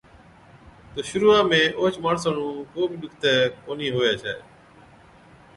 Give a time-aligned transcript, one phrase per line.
[0.93, 4.35] تہ شرُوعا ۾ اوهچ ماڻسا نُون ڪو بِي ڏُکتَي ڪونهِي هُوَي ڇَي۔